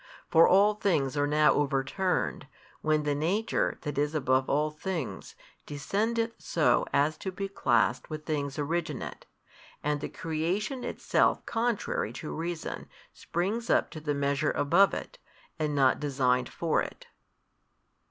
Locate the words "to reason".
12.13-12.89